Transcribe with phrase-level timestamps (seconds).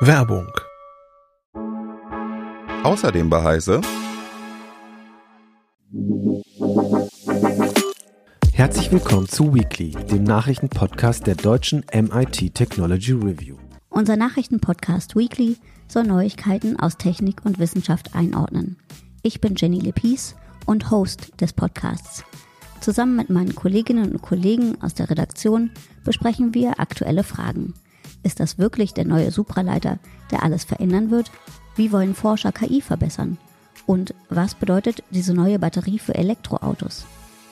[0.00, 0.50] Werbung.
[2.82, 3.80] Außerdem bei Heise.
[8.52, 13.56] Herzlich willkommen zu Weekly, dem Nachrichtenpodcast der deutschen MIT Technology Review.
[13.90, 15.56] Unser Nachrichtenpodcast Weekly
[15.86, 18.78] soll Neuigkeiten aus Technik und Wissenschaft einordnen.
[19.22, 20.34] Ich bin Jenny Lepis
[20.66, 22.24] und Host des Podcasts.
[22.80, 25.70] Zusammen mit meinen Kolleginnen und Kollegen aus der Redaktion
[26.04, 27.74] besprechen wir aktuelle Fragen.
[28.22, 29.98] Ist das wirklich der neue Supraleiter,
[30.30, 31.30] der alles verändern wird?
[31.76, 33.38] Wie wollen Forscher KI verbessern?
[33.86, 37.04] Und was bedeutet diese neue Batterie für Elektroautos?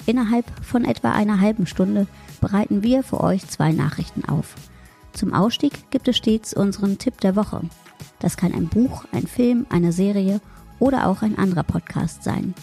[0.07, 2.07] Innerhalb von etwa einer halben Stunde
[2.41, 4.55] bereiten wir für euch zwei Nachrichten auf.
[5.13, 7.63] Zum Ausstieg gibt es stets unseren Tipp der Woche.
[8.21, 10.41] Das kann ein Buch, ein Film, eine Serie
[10.79, 12.55] oder auch ein anderer Podcast sein.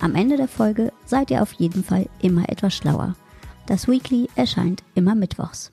[0.00, 3.16] Am Ende der Folge seid ihr auf jeden Fall immer etwas schlauer.
[3.66, 5.72] Das Weekly erscheint immer mittwochs.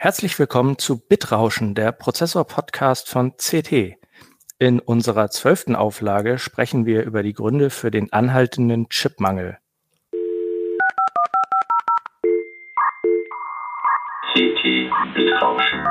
[0.00, 3.96] Herzlich willkommen zu Bitrauschen, der Prozessor-Podcast von CT.
[4.60, 9.58] In unserer zwölften Auflage sprechen wir über die Gründe für den anhaltenden Chipmangel.
[14.32, 14.62] CT
[15.14, 15.84] Bitrauschen.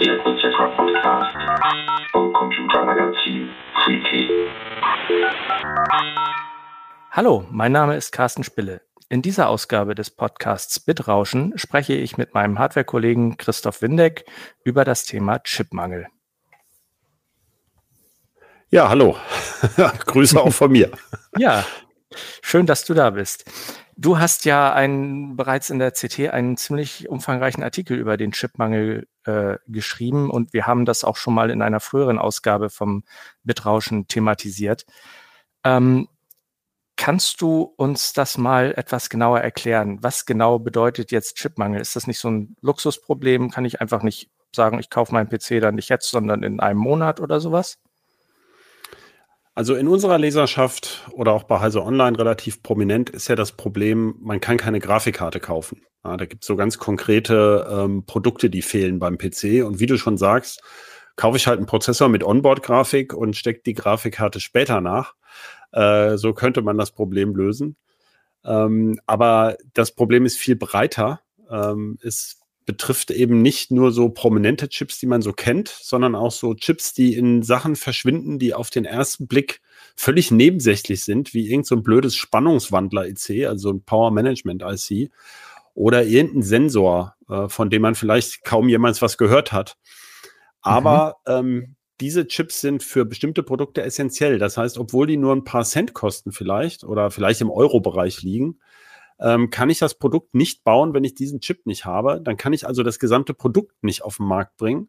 [0.00, 1.36] Der Prozessor-Podcast
[2.12, 3.50] vom Computermagazin
[3.84, 4.30] CT.
[7.10, 8.80] Hallo, mein Name ist Carsten Spille.
[9.10, 14.24] In dieser Ausgabe des Podcasts Bitrauschen spreche ich mit meinem Hardware-Kollegen Christoph Windeck
[14.64, 16.06] über das Thema Chipmangel.
[18.70, 19.18] Ja, hallo.
[20.06, 20.90] Grüße auch von mir.
[21.36, 21.66] ja,
[22.40, 23.44] schön, dass du da bist.
[23.96, 29.06] Du hast ja einen, bereits in der CT einen ziemlich umfangreichen Artikel über den Chipmangel
[29.24, 33.04] äh, geschrieben und wir haben das auch schon mal in einer früheren Ausgabe vom
[33.44, 34.86] Bitrauschen thematisiert.
[35.64, 36.08] Ähm,
[36.96, 39.98] Kannst du uns das mal etwas genauer erklären?
[40.02, 41.80] Was genau bedeutet jetzt Chipmangel?
[41.80, 43.50] Ist das nicht so ein Luxusproblem?
[43.50, 46.78] Kann ich einfach nicht sagen, ich kaufe meinen PC dann nicht jetzt, sondern in einem
[46.78, 47.78] Monat oder sowas?
[49.54, 54.14] Also in unserer Leserschaft oder auch bei Heise Online relativ prominent ist ja das Problem,
[54.20, 55.82] man kann keine Grafikkarte kaufen.
[56.04, 59.64] Ja, da gibt es so ganz konkrete ähm, Produkte, die fehlen beim PC.
[59.64, 60.62] Und wie du schon sagst,
[61.16, 65.14] kaufe ich halt einen Prozessor mit Onboard-Grafik und stecke die Grafikkarte später nach.
[65.70, 67.76] Äh, so könnte man das Problem lösen.
[68.44, 71.20] Ähm, aber das Problem ist viel breiter.
[71.50, 76.30] Ähm, es betrifft eben nicht nur so prominente Chips, die man so kennt, sondern auch
[76.30, 79.60] so Chips, die in Sachen verschwinden, die auf den ersten Blick
[79.96, 85.10] völlig nebensächlich sind, wie irgendein so blödes Spannungswandler-IC, also ein Power Management IC,
[85.74, 89.76] oder irgendein Sensor, äh, von dem man vielleicht kaum jemals was gehört hat.
[90.60, 91.32] Aber mhm.
[91.32, 94.38] ähm, diese Chips sind für bestimmte Produkte essentiell.
[94.38, 98.58] Das heißt, obwohl die nur ein paar Cent kosten vielleicht oder vielleicht im Euro-Bereich liegen,
[99.22, 102.20] ähm, kann ich das Produkt nicht bauen, wenn ich diesen Chip nicht habe.
[102.22, 104.88] Dann kann ich also das gesamte Produkt nicht auf den Markt bringen.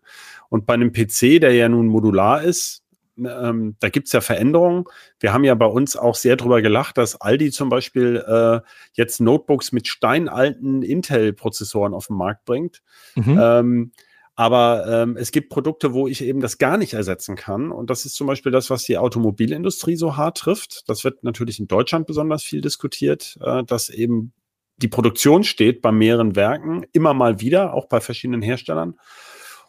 [0.50, 2.84] Und bei einem PC, der ja nun modular ist,
[3.18, 4.86] ähm, da gibt es ja Veränderungen.
[5.20, 8.62] Wir haben ja bei uns auch sehr drüber gelacht, dass Aldi zum Beispiel äh,
[8.94, 12.82] jetzt Notebooks mit steinalten Intel-Prozessoren auf den Markt bringt.
[13.16, 13.40] Mhm.
[13.40, 13.92] Ähm,
[14.36, 17.72] aber ähm, es gibt Produkte, wo ich eben das gar nicht ersetzen kann.
[17.72, 20.90] Und das ist zum Beispiel das, was die Automobilindustrie so hart trifft.
[20.90, 24.34] Das wird natürlich in Deutschland besonders viel diskutiert, äh, dass eben
[24.78, 28.96] die Produktion steht bei mehreren Werken, immer mal wieder, auch bei verschiedenen Herstellern.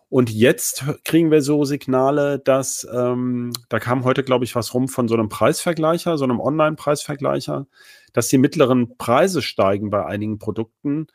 [0.08, 4.88] Und jetzt kriegen wir so Signale, dass, ähm, da kam heute, glaube ich, was rum
[4.88, 7.66] von so einem Preisvergleicher, so einem Online-Preisvergleicher,
[8.12, 11.08] dass die mittleren Preise steigen bei einigen Produkten,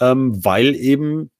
[0.00, 1.30] ähm, weil eben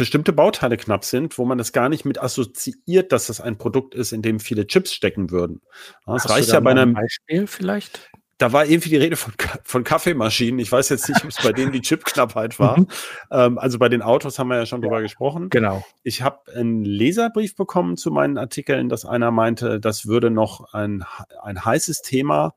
[0.00, 3.94] bestimmte Bauteile knapp sind, wo man das gar nicht mit assoziiert, dass das ein Produkt
[3.94, 5.60] ist, in dem viele Chips stecken würden.
[6.06, 8.10] Es reicht ja bei einem Beispiel vielleicht.
[8.38, 10.58] Da war irgendwie die Rede von, von Kaffeemaschinen.
[10.58, 12.80] Ich weiß jetzt nicht, ob es bei denen die Chipknappheit war.
[12.80, 12.86] Mhm.
[13.30, 15.50] ähm, also bei den Autos haben wir ja schon ja, drüber gesprochen.
[15.50, 15.84] Genau.
[16.02, 21.04] Ich habe einen Leserbrief bekommen zu meinen Artikeln, dass einer meinte, das würde noch ein,
[21.42, 22.54] ein heißes Thema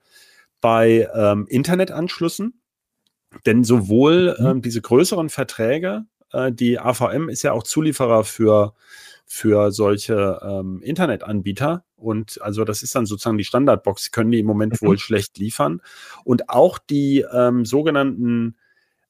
[0.62, 2.62] bei ähm, Internetanschlüssen.
[3.46, 4.46] Denn sowohl mhm.
[4.46, 6.06] ähm, diese größeren Verträge
[6.52, 8.74] die AVM ist ja auch Zulieferer für,
[9.26, 11.84] für solche ähm, Internetanbieter.
[11.96, 14.88] Und also das ist dann sozusagen die Standardbox, können die im Moment mhm.
[14.88, 15.82] wohl schlecht liefern.
[16.24, 18.56] Und auch die ähm, sogenannten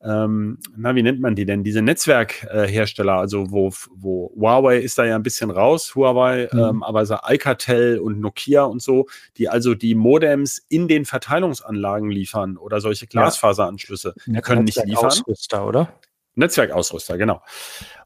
[0.06, 1.64] ähm, na, wie nennt man die denn?
[1.64, 6.60] Diese Netzwerkhersteller, äh, also wo, wo Huawei ist da ja ein bisschen raus, Huawei, mhm.
[6.60, 12.10] ähm, aber so Alcatel und Nokia und so, die also die Modems in den Verteilungsanlagen
[12.10, 14.34] liefern oder solche Glasfaseranschlüsse, ja.
[14.34, 15.06] die können nicht liefern.
[15.06, 15.94] Ausrüster, oder?
[16.36, 17.42] Netzwerkausrüster, genau.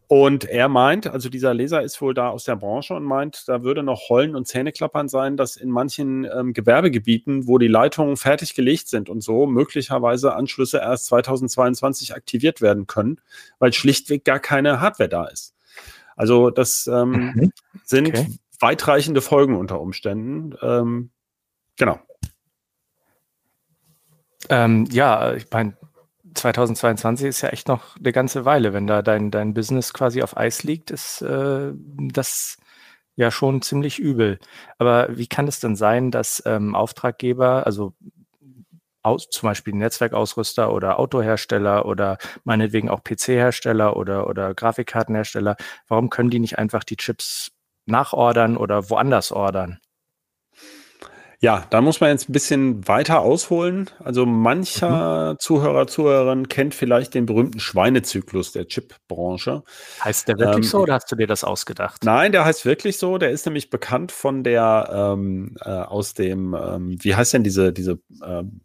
[0.10, 3.64] Und er meint, also dieser Leser ist wohl da aus der Branche und meint, da
[3.64, 8.56] würde noch Heulen und Zähneklappern sein, dass in manchen ähm, Gewerbegebieten, wo die Leitungen fertig
[8.56, 13.20] gelegt sind und so, möglicherweise Anschlüsse erst 2022 aktiviert werden können,
[13.60, 15.54] weil schlichtweg gar keine Hardware da ist.
[16.16, 17.52] Also das ähm, mhm.
[17.84, 18.28] sind okay.
[18.62, 20.56] weitreichende Folgen unter Umständen.
[20.62, 21.10] Ähm,
[21.76, 22.00] genau.
[24.50, 25.76] Ähm, ja, ich meine,
[26.34, 28.74] 2022 ist ja echt noch eine ganze Weile.
[28.74, 32.58] Wenn da dein, dein Business quasi auf Eis liegt, ist äh, das
[33.16, 34.40] ja schon ziemlich übel.
[34.78, 37.94] Aber wie kann es denn sein, dass ähm, Auftraggeber, also
[39.04, 45.56] aus, zum Beispiel Netzwerkausrüster oder Autohersteller oder meinetwegen auch PC-Hersteller oder, oder Grafikkartenhersteller,
[45.88, 47.52] warum können die nicht einfach die Chips
[47.86, 49.80] nachordern oder woanders ordern?
[51.40, 53.92] Ja, da muss man jetzt ein bisschen weiter ausholen.
[54.04, 55.40] Also mancher mhm.
[55.40, 59.62] Zuhörer, Zuhörerin kennt vielleicht den berühmten Schweinezyklus der Chipbranche.
[60.04, 62.04] Heißt der wirklich ähm, so oder hast du dir das ausgedacht?
[62.04, 63.20] Nein, der heißt wirklich so.
[63.20, 67.72] Der ist nämlich bekannt von der ähm, äh, aus dem, ähm, wie heißt denn diese,
[67.72, 68.62] diese ähm,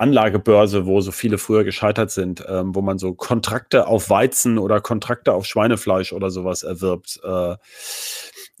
[0.00, 4.80] Anlagebörse, wo so viele früher gescheitert sind, ähm, wo man so Kontrakte auf Weizen oder
[4.80, 7.20] Kontrakte auf Schweinefleisch oder sowas erwirbt.
[7.22, 7.56] Äh,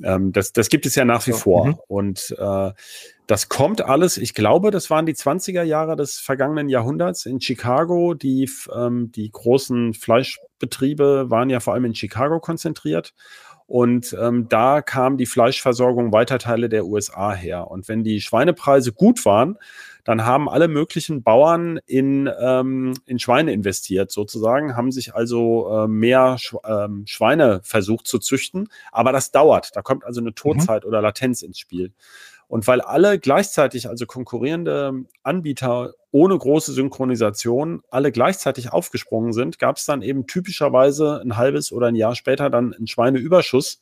[0.02, 1.66] ähm, das, das gibt es ja nach wie vor.
[1.66, 1.76] Mhm.
[1.88, 2.72] Und äh,
[3.26, 8.14] das kommt alles, ich glaube, das waren die 20er Jahre des vergangenen Jahrhunderts in Chicago.
[8.14, 13.14] Die, ähm, die großen Fleischbetriebe waren ja vor allem in Chicago konzentriert.
[13.66, 17.70] Und ähm, da kam die Fleischversorgung weiter Teile der USA her.
[17.70, 19.58] Und wenn die Schweinepreise gut waren,
[20.10, 25.86] dann haben alle möglichen Bauern in, ähm, in Schweine investiert, sozusagen, haben sich also äh,
[25.86, 28.68] mehr Sch ähm, Schweine versucht zu züchten.
[28.90, 29.70] Aber das dauert.
[29.76, 30.34] Da kommt also eine mhm.
[30.34, 30.88] Todzeit mhm.
[30.88, 31.92] oder Latenz ins Spiel.
[32.48, 39.76] Und weil alle gleichzeitig, also konkurrierende Anbieter ohne große Synchronisation, alle gleichzeitig aufgesprungen sind, gab
[39.76, 43.80] es dann eben typischerweise ein halbes oder ein Jahr später dann einen Schweineüberschuss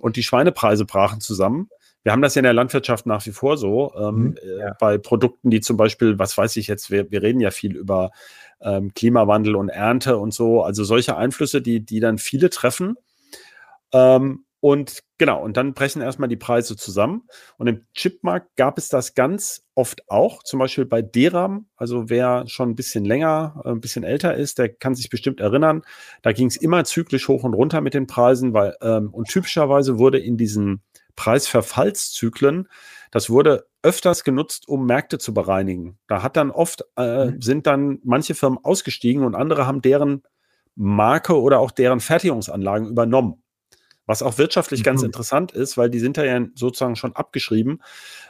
[0.00, 1.68] und die Schweinepreise brachen zusammen.
[2.02, 4.76] Wir haben das ja in der Landwirtschaft nach wie vor so, ähm, mhm, äh, ja.
[4.78, 8.10] bei Produkten, die zum Beispiel, was weiß ich jetzt, wir, wir reden ja viel über
[8.60, 12.96] ähm, Klimawandel und Ernte und so, also solche Einflüsse, die, die dann viele treffen.
[13.92, 17.24] Ähm, und genau, und dann brechen erstmal die Preise zusammen.
[17.58, 21.66] Und im Chipmarkt gab es das ganz oft auch, zum Beispiel bei DRAM.
[21.74, 25.40] Also wer schon ein bisschen länger, äh, ein bisschen älter ist, der kann sich bestimmt
[25.40, 25.82] erinnern.
[26.22, 29.98] Da ging es immer zyklisch hoch und runter mit den Preisen, weil ähm, und typischerweise
[29.98, 30.80] wurde in diesen
[31.16, 32.68] Preisverfallszyklen,
[33.10, 35.98] das wurde öfters genutzt, um Märkte zu bereinigen.
[36.06, 37.42] Da hat dann oft äh, mhm.
[37.42, 40.22] sind dann manche Firmen ausgestiegen und andere haben deren
[40.74, 43.42] Marke oder auch deren Fertigungsanlagen übernommen.
[44.06, 44.84] Was auch wirtschaftlich mhm.
[44.84, 47.82] ganz interessant ist, weil die sind da ja sozusagen schon abgeschrieben.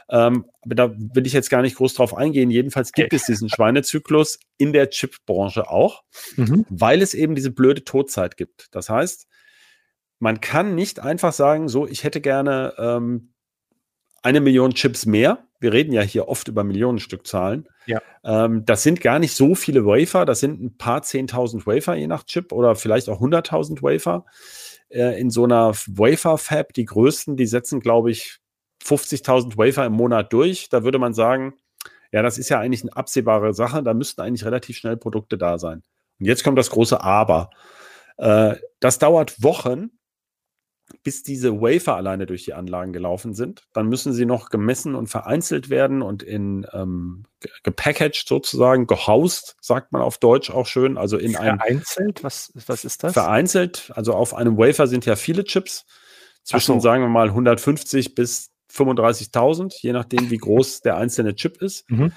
[0.09, 2.51] Ähm, aber da will ich jetzt gar nicht groß drauf eingehen.
[2.51, 6.03] Jedenfalls gibt es diesen Schweinezyklus in der Chipbranche auch,
[6.35, 6.65] mhm.
[6.69, 8.67] weil es eben diese blöde Todzeit gibt.
[8.71, 9.27] Das heißt,
[10.23, 13.33] man kann nicht einfach sagen, so, ich hätte gerne ähm,
[14.21, 15.45] eine Million Chips mehr.
[15.59, 17.67] Wir reden ja hier oft über Millionenstückzahlen.
[17.87, 18.01] Ja.
[18.23, 20.23] Ähm, das sind gar nicht so viele Wafer.
[20.23, 24.25] Das sind ein paar 10.000 Wafer je nach Chip oder vielleicht auch 100.000 Wafer
[24.87, 28.39] äh, in so einer Wafer-Fab, die größten, die setzen, glaube ich,
[28.81, 30.69] 50.000 Wafer im Monat durch.
[30.69, 31.55] Da würde man sagen,
[32.13, 33.83] ja, das ist ja eigentlich eine absehbare Sache.
[33.83, 35.83] Da müssten eigentlich relativ schnell Produkte da sein.
[36.21, 37.49] Und jetzt kommt das große Aber.
[38.15, 39.89] Äh, das dauert Wochen,
[41.03, 43.63] bis diese Wafer alleine durch die Anlagen gelaufen sind.
[43.73, 47.23] Dann müssen sie noch gemessen und vereinzelt werden und in ähm,
[47.63, 50.97] gepackaged sozusagen, gehaust, sagt man auf Deutsch auch schön.
[50.97, 51.59] Also in einem.
[51.59, 52.23] Vereinzelt?
[52.23, 53.13] Was, was ist das?
[53.13, 53.91] Vereinzelt.
[53.95, 55.85] Also auf einem Wafer sind ja viele Chips.
[56.43, 56.79] Zwischen, so.
[56.81, 61.89] sagen wir mal, 150 bis 35.000, je nachdem, wie groß der einzelne Chip ist.
[61.89, 62.11] Mhm.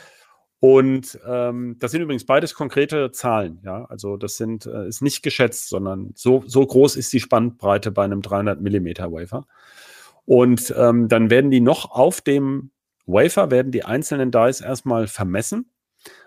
[0.60, 3.60] Und ähm, das sind übrigens beides konkrete Zahlen.
[3.62, 7.90] Ja, also das sind äh, ist nicht geschätzt, sondern so so groß ist die Spannbreite
[7.90, 9.46] bei einem 300 Millimeter Wafer.
[10.24, 12.70] Und ähm, dann werden die noch auf dem
[13.06, 15.70] Wafer werden die einzelnen Dies erstmal vermessen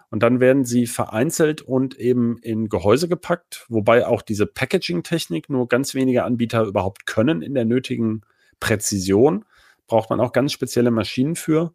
[0.10, 5.68] und dann werden sie vereinzelt und eben in Gehäuse gepackt, wobei auch diese Packaging-Technik nur
[5.68, 8.22] ganz wenige Anbieter überhaupt können in der nötigen
[8.60, 9.46] Präzision.
[9.88, 11.74] Braucht man auch ganz spezielle Maschinen für.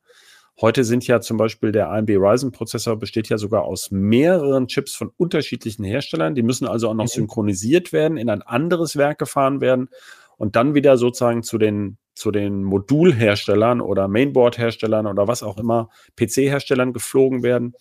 [0.61, 4.95] Heute sind ja zum Beispiel der AMD Ryzen Prozessor besteht ja sogar aus mehreren Chips
[4.95, 6.37] von unterschiedlichen Herstellern.
[6.37, 7.09] Die müssen also auch noch mhm.
[7.09, 9.89] synchronisiert werden, in ein anderes Werk gefahren werden
[10.37, 15.91] und dann wieder sozusagen zu den, zu den Modulherstellern oder Mainboard-Herstellern oder was auch immer,
[16.17, 17.75] PC-Herstellern geflogen werden.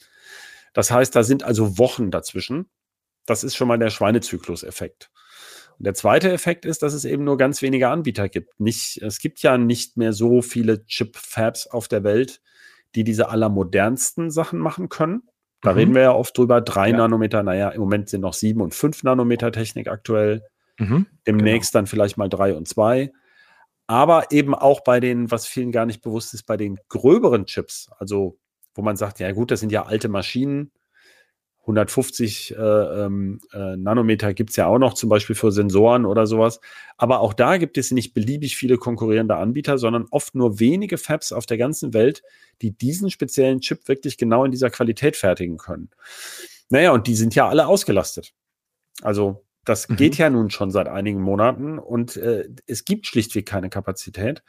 [0.73, 2.69] Das heißt, da sind also Wochen dazwischen.
[3.27, 5.11] Das ist schon mal der Schweinezyklus-Effekt.
[5.77, 8.59] Und der zweite Effekt ist, dass es eben nur ganz wenige Anbieter gibt.
[8.59, 12.41] Nicht, es gibt ja nicht mehr so viele Chip-Fabs auf der Welt,
[12.95, 15.23] die diese allermodernsten Sachen machen können.
[15.61, 15.77] Da mhm.
[15.77, 16.61] reden wir ja oft drüber.
[16.61, 16.97] Drei ja.
[16.97, 20.43] Nanometer, naja, im Moment sind noch sieben und fünf Nanometer Technik aktuell.
[20.79, 23.11] Mhm, Demnächst dann vielleicht mal drei und zwei.
[23.87, 27.89] Aber eben auch bei den, was vielen gar nicht bewusst ist, bei den gröberen Chips.
[27.97, 28.37] Also,
[28.73, 30.71] wo man sagt, ja gut, das sind ja alte Maschinen.
[31.63, 36.27] 150 äh, ähm, äh, Nanometer gibt es ja auch noch, zum Beispiel für Sensoren oder
[36.27, 36.59] sowas.
[36.97, 41.31] Aber auch da gibt es nicht beliebig viele konkurrierende Anbieter, sondern oft nur wenige Fabs
[41.31, 42.21] auf der ganzen Welt,
[42.61, 45.89] die diesen speziellen Chip wirklich genau in dieser Qualität fertigen können.
[46.69, 48.33] Naja, und die sind ja alle ausgelastet.
[49.01, 49.95] Also das Mhm.
[49.95, 54.43] geht ja nun schon seit einigen Monaten und äh, es gibt schlichtweg keine Kapazität.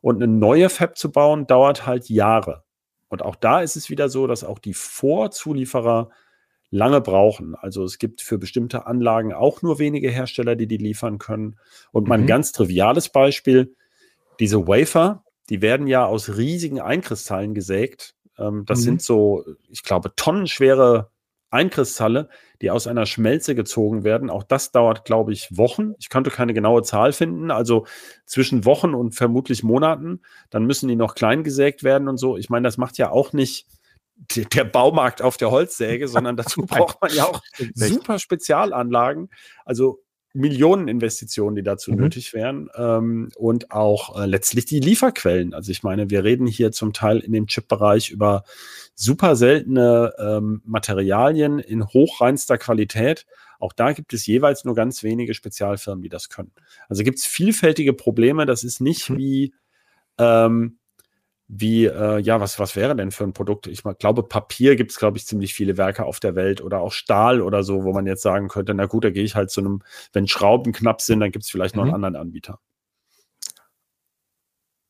[0.00, 2.62] Und eine neue Fab zu bauen, dauert halt Jahre.
[3.08, 6.10] Und auch da ist es wieder so, dass auch die Vorzulieferer
[6.70, 7.54] lange brauchen.
[7.54, 11.56] Also es gibt für bestimmte Anlagen auch nur wenige Hersteller, die die liefern können.
[11.92, 12.26] Und mal ein Mhm.
[12.26, 13.74] ganz triviales Beispiel,
[14.38, 18.14] diese Wafer, die werden ja aus riesigen Einkristallen gesägt.
[18.38, 18.84] Ähm, das Mhm.
[18.84, 21.10] sind so, ich glaube, tonnenschwere
[21.52, 22.28] Einkristalle,
[22.62, 24.30] die aus einer Schmelze gezogen werden.
[24.30, 25.94] Auch das dauert, glaube ich, Wochen.
[25.98, 27.86] Ich konnte keine genaue Zahl finden, also
[28.24, 30.20] zwischen Wochen und vermutlich Monaten.
[30.50, 32.36] Dann müssen die noch klein gesägt werden und so.
[32.36, 33.66] Ich meine, das macht ja auch nicht
[34.54, 37.40] der- Baumarkt auf der Holzsäge, sondern dazu braucht man ja auch
[37.74, 39.30] super Spezialanlagen,
[39.64, 40.00] also
[40.32, 41.96] Millioneninvestitionen, die dazu Mhm.
[41.98, 45.54] nötig wären ähm, und auch äh, letztlich die Lieferquellen.
[45.54, 48.44] Also ich meine, wir reden hier zum Teil in dem Chip-Bereich über
[48.94, 53.26] super seltene ähm, Materialien in hochreinster Qualität.
[53.58, 56.52] Auch da gibt es jeweils nur ganz wenige Spezialfirmen, die das können.
[56.88, 58.46] Also gibt es vielfältige Probleme.
[58.46, 59.16] Das ist nicht Mhm.
[59.18, 59.54] wie
[60.18, 60.78] ähm,
[61.52, 63.66] wie, äh, ja, was, was wäre denn für ein Produkt?
[63.66, 66.80] Ich mal, glaube, Papier gibt es, glaube ich, ziemlich viele Werke auf der Welt oder
[66.80, 69.50] auch Stahl oder so, wo man jetzt sagen könnte, na gut, da gehe ich halt
[69.50, 71.94] zu einem, wenn Schrauben knapp sind, dann gibt es vielleicht noch Mhm.
[71.94, 72.60] einen anderen Anbieter.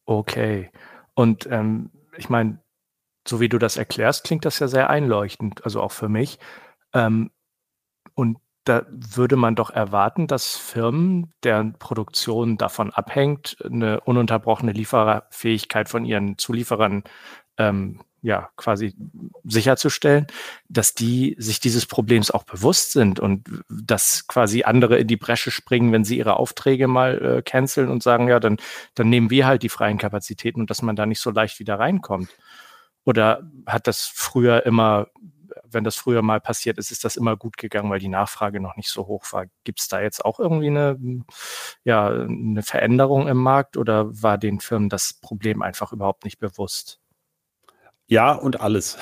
[0.05, 0.71] Okay.
[1.15, 2.61] Und ähm, ich meine,
[3.27, 6.39] so wie du das erklärst, klingt das ja sehr einleuchtend, also auch für mich.
[6.93, 7.31] Ähm,
[8.15, 8.39] und
[8.71, 16.05] da würde man doch erwarten, dass Firmen, deren Produktion davon abhängt, eine ununterbrochene Lieferfähigkeit von
[16.05, 17.03] ihren Zulieferern
[17.59, 18.95] ähm, ja quasi
[19.43, 20.29] sicherzustellen,
[20.69, 25.51] dass die sich dieses Problems auch bewusst sind und dass quasi andere in die Bresche
[25.51, 28.59] springen, wenn sie ihre Aufträge mal äh, canceln und sagen, ja, dann,
[28.95, 31.81] dann nehmen wir halt die freien Kapazitäten und dass man da nicht so leicht wieder
[31.81, 32.29] reinkommt.
[33.05, 35.09] Oder hat das früher immer,
[35.73, 38.77] wenn das früher mal passiert ist, ist das immer gut gegangen, weil die Nachfrage noch
[38.77, 39.47] nicht so hoch war?
[39.65, 40.99] Gibt es da jetzt auch irgendwie eine,
[41.85, 47.01] ja, eine Veränderung im Markt oder war den Firmen das Problem einfach überhaupt nicht bewusst?
[48.11, 48.99] Ja, und alles.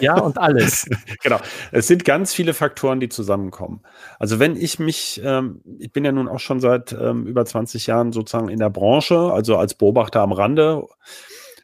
[0.00, 0.90] Ja, und alles.
[1.22, 1.38] genau.
[1.70, 3.82] Es sind ganz viele Faktoren, die zusammenkommen.
[4.18, 7.86] Also wenn ich mich, ähm, ich bin ja nun auch schon seit ähm, über 20
[7.86, 10.84] Jahren sozusagen in der Branche, also als Beobachter am Rande.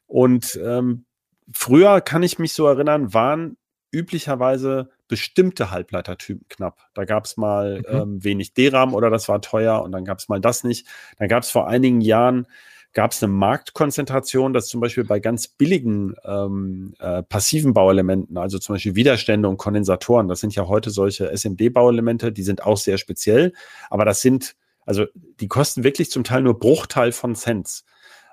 [0.06, 1.04] Und ähm,
[1.52, 3.56] früher kann ich mich so erinnern, waren
[3.90, 6.78] üblicherweise bestimmte Halbleitertypen knapp.
[6.94, 7.96] Da gab es mal Mhm.
[7.96, 10.86] ähm, wenig DRAM oder das war teuer und dann gab es mal das nicht.
[11.18, 12.46] Dann gab es vor einigen Jahren
[12.94, 18.58] gab es eine Marktkonzentration, dass zum Beispiel bei ganz billigen ähm, äh, passiven Bauelementen, also
[18.58, 22.98] zum Beispiel Widerstände und Kondensatoren, das sind ja heute solche SMD-Bauelemente, die sind auch sehr
[22.98, 23.52] speziell,
[23.90, 27.84] aber das sind, also die kosten wirklich zum Teil nur Bruchteil von Cents.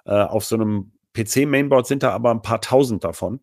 [0.05, 3.41] Äh, auf so einem PC-Mainboard sind da aber ein paar tausend davon.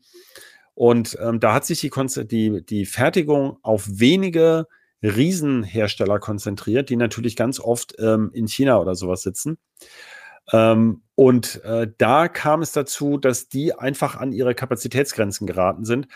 [0.74, 1.90] Und ähm, da hat sich die,
[2.26, 4.66] die, die Fertigung auf wenige
[5.02, 9.58] Riesenhersteller konzentriert, die natürlich ganz oft ähm, in China oder sowas sitzen.
[10.52, 16.08] Ähm, und äh, da kam es dazu, dass die einfach an ihre Kapazitätsgrenzen geraten sind.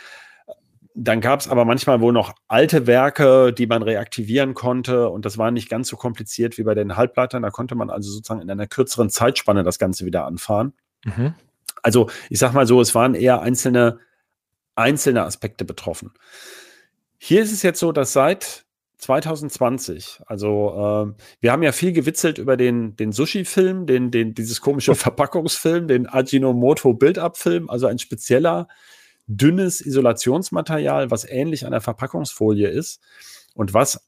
[0.94, 5.10] Dann gab es aber manchmal wohl noch alte Werke, die man reaktivieren konnte.
[5.10, 7.42] Und das war nicht ganz so kompliziert wie bei den Halbleitern.
[7.42, 10.72] Da konnte man also sozusagen in einer kürzeren Zeitspanne das Ganze wieder anfahren.
[11.04, 11.34] Mhm.
[11.82, 13.98] Also ich sag mal so, es waren eher einzelne,
[14.76, 16.12] einzelne Aspekte betroffen.
[17.18, 18.66] Hier ist es jetzt so, dass seit
[18.98, 24.60] 2020, also ähm, wir haben ja viel gewitzelt über den, den Sushi-Film, den, den, dieses
[24.60, 28.68] komische Verpackungsfilm, den Ajinomoto Build-Up-Film, also ein spezieller,
[29.26, 33.00] dünnes Isolationsmaterial, was ähnlich einer Verpackungsfolie ist
[33.54, 34.05] und was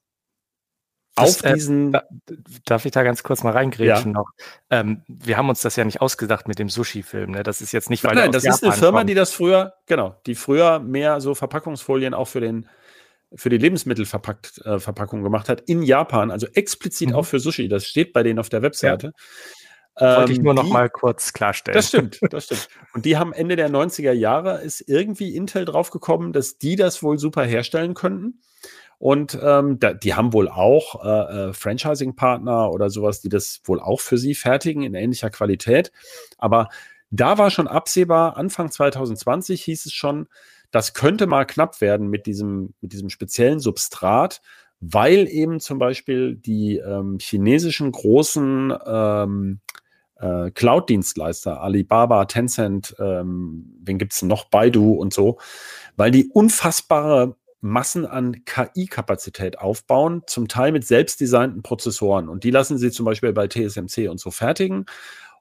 [1.19, 2.03] auf äh, diesen Da,
[2.67, 4.31] darf ich da ganz kurz mal reingrätschen noch?
[4.71, 7.31] Ähm, wir haben uns das ja nicht ausgedacht mit dem Sushi-Film.
[7.33, 7.43] Ne?
[7.43, 9.11] Das ist jetzt nicht, weil Nein, nein, das aus ist eine Japan Firma, kommt.
[9.11, 12.69] die das früher, genau, die früher mehr so Verpackungsfolien auch für den
[13.35, 17.15] für die Lebensmittelverpackt äh, Verpackung gemacht hat in Japan, also explizit Mhm.
[17.15, 17.69] auch für Sushi.
[17.69, 19.13] Das steht bei denen auf der Webseite.
[20.01, 21.75] Wollte ich Ähm, nur noch die- mal kurz klarstellen.
[21.77, 22.69] Das stimmt, das stimmt.
[22.95, 27.19] Und die haben Ende der 90er Jahre ist irgendwie Intel draufgekommen, dass die das wohl
[27.19, 28.41] super herstellen könnten.
[28.99, 33.81] Und ähm, da, die haben wohl auch äh, äh, Franchising-Partner oder sowas, die das wohl
[33.81, 35.93] auch für sie fertigen in ähnlicher Qualität.
[36.37, 36.69] Aber
[37.11, 40.27] da war schon absehbar, Anfang 2020 hieß es schon,
[40.71, 44.43] das könnte mal knapp werden mit diesem, mit diesem speziellen Substrat,
[44.81, 49.61] weil eben zum Beispiel die ähm, chinesischen großen ähm,
[50.17, 55.39] äh, Cloud-Dienstleister, Alibaba, Tencent, ähm, wen gibt's noch, Baidu und so,
[55.97, 62.29] weil die unfassbare Massen an KI-Kapazität aufbauen, zum Teil mit selbstdesignten Prozessoren.
[62.29, 64.87] Und die lassen sie zum Beispiel bei TSMC und so fertigen.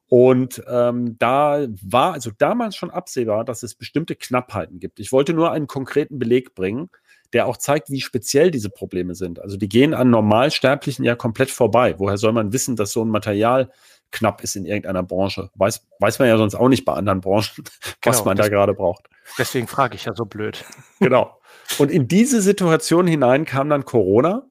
[0.08, 5.00] Und ähm, da war also damals schon absehbar, dass es bestimmte Knappheiten gibt.
[5.00, 6.88] Ich wollte nur einen konkreten Beleg bringen,
[7.34, 9.40] der auch zeigt, wie speziell diese Probleme sind.
[9.40, 11.94] Also die gehen an Normalsterblichen ja komplett vorbei.
[11.98, 13.70] Woher soll man wissen, dass so ein Material
[14.10, 15.50] knapp ist in irgendeiner Branche?
[15.54, 17.64] Weiß, weiß man ja sonst auch nicht bei anderen Branchen,
[18.02, 19.08] was Genau, man da gerade braucht.
[19.36, 20.64] Deswegen frage ich ja so blöd.
[21.00, 21.38] Genau.
[21.78, 24.48] Und in diese Situation hinein kam dann Corona,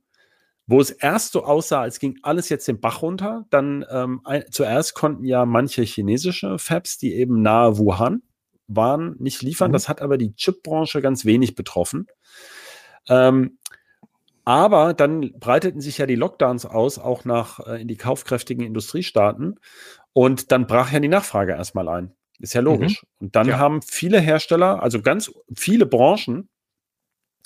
[0.68, 3.46] wo es erst so aussah, als ging alles jetzt den Bach runter.
[3.50, 8.22] Dann ähm, ein, zuerst konnten ja manche chinesische Fabs, die eben nahe Wuhan
[8.68, 9.72] waren, nicht liefern.
[9.72, 9.74] Mhm.
[9.74, 12.08] Das hat aber die Chipbranche ganz wenig betroffen.
[13.08, 13.58] Ähm,
[14.44, 19.60] aber dann breiteten sich ja die Lockdowns aus, auch nach äh, in die kaufkräftigen Industriestaaten.
[20.14, 22.14] Und dann brach ja die Nachfrage erstmal ein.
[22.40, 23.04] Ist ja logisch.
[23.20, 23.58] Und dann Ja.
[23.58, 26.50] haben viele Hersteller, also ganz viele Branchen,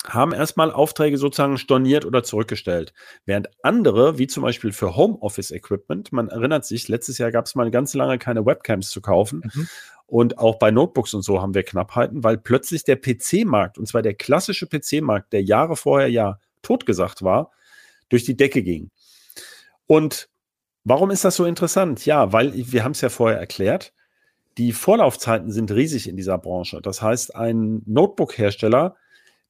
[0.06, 2.92] haben erstmal Aufträge sozusagen storniert oder zurückgestellt.
[3.24, 7.70] Während andere, wie zum Beispiel für Homeoffice-Equipment, man erinnert sich, letztes Jahr gab es mal
[7.70, 9.42] ganz lange keine Webcams zu kaufen.
[9.54, 9.68] Mhm.
[10.06, 14.02] Und auch bei Notebooks und so haben wir Knappheiten, weil plötzlich der PC-Markt, und zwar
[14.02, 17.52] der klassische PC-Markt, der Jahre vorher ja totgesagt war,
[18.08, 18.90] durch die Decke ging.
[19.86, 20.28] Und
[20.84, 22.04] warum ist das so interessant?
[22.04, 23.94] Ja, weil wir haben es ja vorher erklärt,
[24.58, 26.80] die Vorlaufzeiten sind riesig in dieser Branche.
[26.82, 28.96] Das heißt, ein Notebook-Hersteller,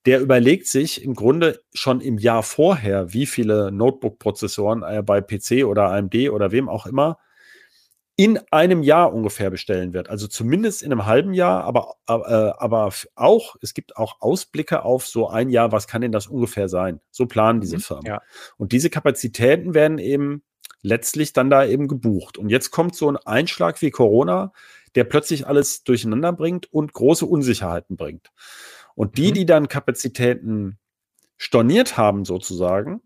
[0.06, 5.64] der überlegt sich im Grunde schon im Jahr vorher, wie viele Notebook-Prozessoren er bei PC
[5.64, 7.18] oder AMD oder wem auch immer
[8.16, 10.10] in einem Jahr ungefähr bestellen wird.
[10.10, 15.06] Also zumindest in einem halben Jahr, aber, äh, aber auch, es gibt auch Ausblicke auf
[15.06, 17.00] so ein Jahr, was kann denn das ungefähr sein?
[17.10, 18.06] So planen diese Mhm, Firmen.
[18.06, 18.20] ja.
[18.58, 20.42] Und diese Kapazitäten werden eben
[20.82, 22.36] letztlich dann da eben gebucht.
[22.36, 24.52] Und jetzt kommt so ein Einschlag wie Corona,
[24.94, 28.30] der plötzlich alles durcheinander bringt und große Unsicherheiten bringt.
[28.94, 29.34] Und die, Mhm.
[29.34, 30.78] die dann Kapazitäten
[31.36, 33.00] storniert haben sozusagen,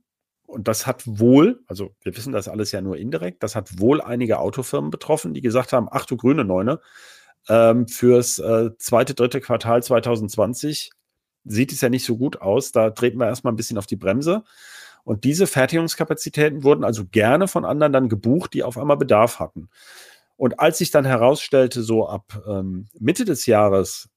[0.47, 4.01] und das hat wohl, also wir wissen das alles ja nur indirekt, das hat wohl
[4.01, 6.81] einige Autofirmen betroffen, die gesagt haben, ach du grüne Neune,
[7.49, 10.91] ähm, fürs äh, zweite, dritte Quartal 2020
[11.45, 12.73] sieht es ja nicht so gut aus.
[12.73, 14.43] Da treten wir erstmal ein bisschen auf die Bremse.
[15.05, 19.69] Und diese Fertigungskapazitäten wurden also gerne von anderen dann gebucht, die auf einmal Bedarf hatten.
[20.37, 24.09] Und als sich dann herausstellte, so ab ähm, Mitte des Jahres,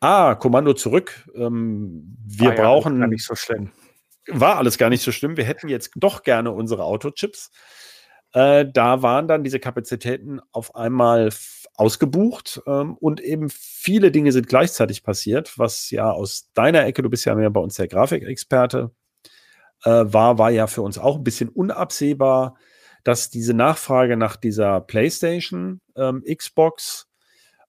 [0.00, 3.70] ah, Kommando zurück, ähm, wir War ja brauchen Gar nicht so schlimm.
[4.28, 5.36] war alles gar nicht so schlimm.
[5.36, 7.50] Wir hätten jetzt doch gerne unsere Autochips.
[8.32, 11.30] Äh, da waren dann diese Kapazitäten auf einmal
[11.74, 17.10] ausgebucht ähm, und eben viele Dinge sind gleichzeitig passiert, was ja aus deiner Ecke, du
[17.10, 18.90] bist ja mehr bei uns der Grafikexperte,
[19.84, 22.56] äh, war, war ja für uns auch ein bisschen unabsehbar,
[23.04, 27.08] dass diese Nachfrage nach dieser PlayStation, ähm, Xbox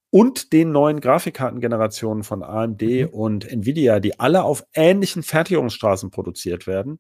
[0.10, 3.08] und den neuen Grafikkartengenerationen von AMD Mhm.
[3.10, 7.00] und Nvidia, die alle auf ähnlichen Fertigungsstraßen produziert werden,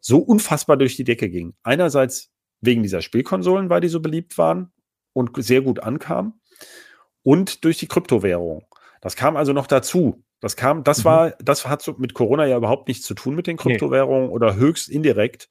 [0.00, 1.54] so unfassbar durch die Decke ging.
[1.62, 4.72] Einerseits wegen dieser Spielkonsolen, weil die so beliebt waren
[5.12, 6.40] und sehr gut ankamen
[7.22, 8.64] und durch die Kryptowährung.
[9.00, 10.22] Das kam also noch dazu.
[10.40, 11.04] Das kam, das Mhm.
[11.04, 14.56] war, das hat so mit Corona ja überhaupt nichts zu tun mit den Kryptowährungen oder
[14.56, 15.48] höchst indirekt,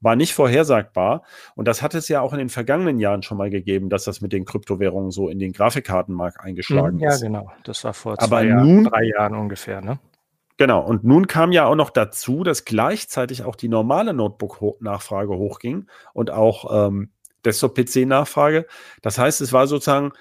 [0.00, 1.24] war nicht vorhersagbar.
[1.56, 4.20] Und das hat es ja auch in den vergangenen Jahren schon mal gegeben, dass das
[4.20, 7.22] mit den Kryptowährungen so in den Grafikkartenmarkt eingeschlagen Mhm, Ja, ist.
[7.22, 7.50] genau.
[7.64, 9.98] Das war vor Aber zwei Jahren, nun- drei Jahren ungefähr, ne?
[10.58, 10.80] Genau.
[10.86, 16.30] Und nun kam ja auch noch dazu, dass gleichzeitig auch die normale Notebook-Nachfrage hochging und
[16.30, 17.10] auch ähm,
[17.44, 18.66] Desktop-PC-Nachfrage.
[19.02, 20.12] Das heißt, es war sozusagen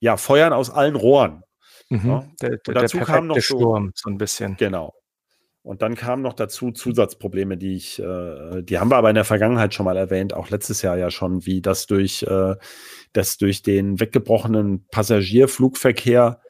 [0.00, 1.42] ja Feuern aus allen Rohren.
[1.90, 2.08] Mhm.
[2.08, 2.24] Ja.
[2.42, 4.56] Der, der, dazu der kam noch so- Sturm, so ein bisschen.
[4.56, 4.94] Genau.
[5.62, 9.24] Und dann kamen noch dazu Zusatzprobleme, die ich, äh, die haben wir aber in der
[9.24, 12.54] Vergangenheit schon mal erwähnt, auch letztes Jahr ja schon, wie das durch, äh,
[13.12, 16.40] das durch den weggebrochenen Passagierflugverkehr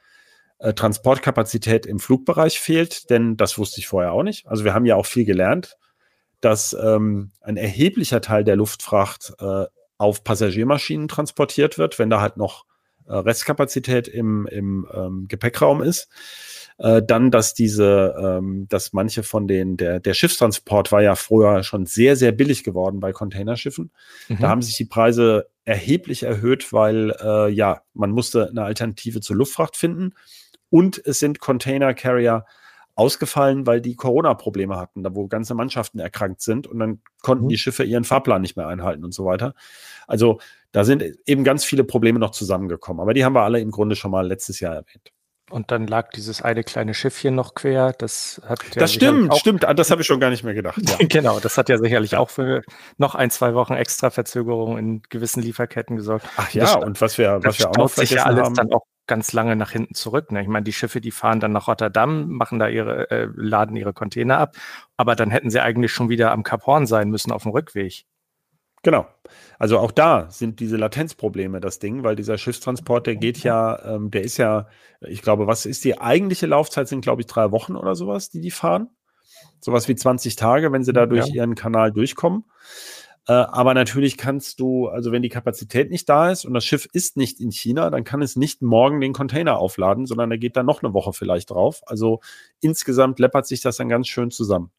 [0.59, 4.46] äh, Transportkapazität im Flugbereich fehlt, denn das wusste ich vorher auch nicht.
[4.46, 5.77] Also wir haben ja auch viel gelernt,
[6.40, 9.64] dass ähm, ein erheblicher Teil der Luftfracht äh,
[9.98, 12.66] auf Passagiermaschinen transportiert wird, wenn da halt noch
[13.14, 16.09] Restkapazität im, im ähm, Gepäckraum ist.
[16.79, 21.64] Äh, dann, dass diese, ähm, dass manche von den, der, der Schiffstransport war ja früher
[21.64, 23.90] schon sehr, sehr billig geworden bei Containerschiffen.
[24.29, 24.38] Mhm.
[24.40, 29.37] Da haben sich die Preise erheblich erhöht, weil äh, ja, man musste eine Alternative zur
[29.37, 30.14] Luftfracht finden.
[30.71, 32.44] Und es sind Container Carrier
[32.94, 37.49] ausgefallen, weil die Corona-Probleme hatten, da wo ganze Mannschaften erkrankt sind und dann konnten Mhm.
[37.49, 39.55] die Schiffe ihren Fahrplan nicht mehr einhalten und so weiter.
[40.09, 40.40] Also
[40.72, 43.96] da sind eben ganz viele Probleme noch zusammengekommen, aber die haben wir alle im Grunde
[43.96, 45.11] schon mal letztes Jahr erwähnt.
[45.50, 47.94] Und dann lag dieses eine kleine Schiffchen noch quer.
[47.96, 49.64] Das hat ja Das stimmt, auch, stimmt.
[49.64, 50.78] An das habe ich schon gar nicht mehr gedacht.
[50.87, 50.96] Ja.
[51.09, 52.61] Genau, das hat ja sicherlich auch für
[52.98, 56.26] noch ein, zwei Wochen extra Verzögerung in gewissen Lieferketten gesorgt.
[56.37, 58.44] Ach Das ja, sta- und was wir, Das was wir auch noch sich ja alles
[58.44, 58.54] haben.
[58.57, 60.33] dann auch ganz lange nach hinten zurück.
[60.33, 60.42] Ne?
[60.42, 63.94] Ich meine, die Schiffe, die fahren dann nach Rotterdam, machen da ihre, äh, laden ihre
[63.94, 64.54] Container ab,
[64.98, 68.04] aber dann hätten sie eigentlich schon wieder am Kap Horn sein müssen auf dem Rückweg.
[68.83, 69.07] Genau.
[69.59, 74.11] Also auch da sind diese Latenzprobleme das Ding, weil dieser Schiffstransport, der geht ja, ähm,
[74.11, 74.69] der ist ja,
[75.01, 76.88] ich glaube, was ist die eigentliche Laufzeit?
[76.88, 78.88] Sind, glaube ich, drei Wochen oder sowas, die die fahren.
[79.61, 81.35] Sowas wie 20 Tage, wenn sie da durch Ja.
[81.35, 82.45] ihren Kanal durchkommen.
[83.27, 86.88] Äh, aber natürlich kannst du, also wenn die Kapazität nicht da ist und das Schiff
[86.93, 90.57] ist nicht in China, dann kann es nicht morgen den Container aufladen, sondern da geht
[90.57, 91.83] dann noch eine Woche vielleicht drauf.
[91.87, 92.21] Also
[92.61, 94.71] insgesamt läppert sich das dann ganz schön zusammen.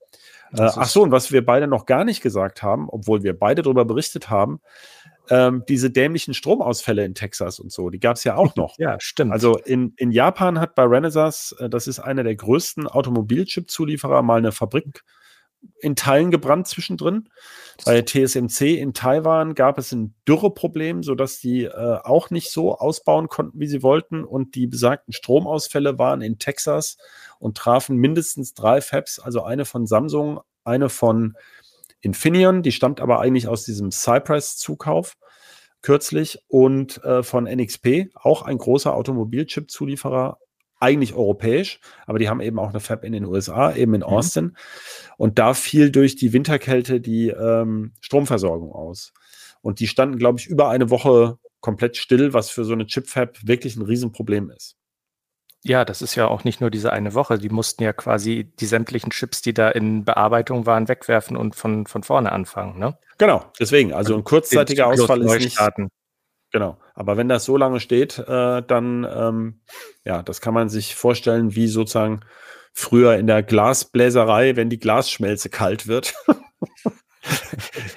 [0.54, 3.62] Äh, ach so, und was wir beide noch gar nicht gesagt haben, obwohl wir beide
[3.62, 4.62] darüber berichtet haben,
[5.30, 8.78] ähm, diese dämlichen Stromausfälle in Texas und so, die gab es ja auch noch.
[8.78, 9.32] Ja, stimmt.
[9.32, 14.38] Also in, in Japan hat bei Renesas, äh, das ist einer der größten Automobilchip-Zulieferer, mal
[14.38, 15.04] eine Fabrik
[15.82, 17.30] in Teilen gebrannt zwischendrin.
[17.86, 23.28] Bei TSMC in Taiwan gab es ein Dürreproblem, sodass die äh, auch nicht so ausbauen
[23.28, 24.24] konnten, wie sie wollten.
[24.24, 26.98] Und die besagten Stromausfälle waren in Texas
[27.40, 31.36] und trafen mindestens drei Fabs, also eine von Samsung, eine von
[32.02, 35.16] Infineon, die stammt aber eigentlich aus diesem Cypress-Zukauf
[35.82, 40.38] kürzlich und äh, von NXP, auch ein großer Automobilchip-Zulieferer,
[40.80, 44.56] eigentlich europäisch, aber die haben eben auch eine Fab in den USA, eben in Austin.
[45.18, 49.14] Und da fiel durch die Winterkälte die ähm, Stromversorgung aus.
[49.62, 53.46] Und die standen, glaube ich, über eine Woche komplett still, was für so eine Chip-Fab
[53.46, 54.79] wirklich ein Riesenproblem ist.
[55.64, 57.38] Ja, das ist ja auch nicht nur diese eine Woche.
[57.38, 61.86] Die mussten ja quasi die sämtlichen Chips, die da in Bearbeitung waren, wegwerfen und von,
[61.86, 62.80] von vorne anfangen.
[62.80, 62.98] Ne?
[63.18, 65.90] Genau, deswegen, also ein kurzzeitiger Ausfall ist nicht, starten.
[66.52, 66.78] Genau.
[66.96, 69.62] Aber wenn das so lange steht, äh, dann, ähm,
[70.06, 72.22] ja, das kann man sich vorstellen, wie sozusagen
[72.74, 76.14] früher in der Glasbläserei, wenn die Glasschmelze kalt wird.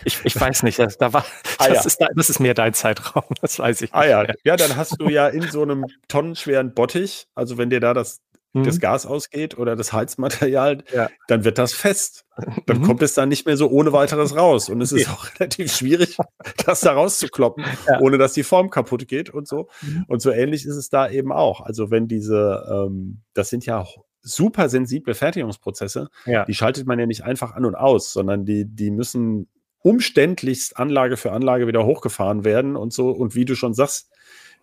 [0.05, 1.25] Ich, ich weiß nicht, das, da war,
[1.59, 1.85] Ah, das, ja.
[1.87, 4.39] ist, da- das ist mehr dein Zeitraum, das weiß ich ah ja, nicht.
[4.45, 8.19] ja, dann hast du ja in so einem tonnenschweren Bottich, also wenn dir da das,
[8.55, 8.65] Mhm.
[8.65, 11.09] das Gas ausgeht oder das Heizmaterial, Ja.
[11.27, 12.27] dann wird das fest.
[12.67, 12.83] Dann Mhm.
[12.83, 14.69] kommt es dann nicht mehr so ohne weiteres raus.
[14.69, 16.19] Und es ist auch relativ schwierig,
[16.67, 18.01] das da rauszukloppen, Ja.
[18.01, 19.69] ohne dass die Form kaputt geht und so.
[19.81, 20.05] Mhm.
[20.07, 21.63] Und so ähnlich ist es da eben auch.
[21.63, 23.79] Also wenn diese, ähm, das sind ja
[24.23, 26.45] super sensible Fertigungsprozesse, Ja.
[26.45, 29.49] die schaltet man ja nicht einfach an und aus, sondern die, die müssen
[29.81, 33.11] umständlichst Anlage für Anlage wieder hochgefahren werden und so.
[33.11, 34.11] Und wie du schon sagst,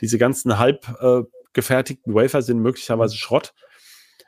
[0.01, 3.53] diese ganzen halb äh, gefertigten Wafer sind möglicherweise Schrott.